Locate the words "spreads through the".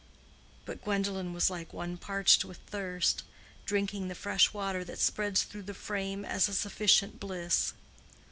4.97-5.75